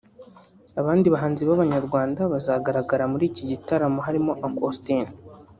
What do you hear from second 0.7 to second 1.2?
Abandi